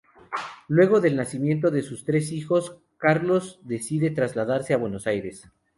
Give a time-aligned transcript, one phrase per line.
[0.67, 5.49] Luego del nacimiento de sus tres hijos restantes, Carlos decide trasladarse a Buenos Aires.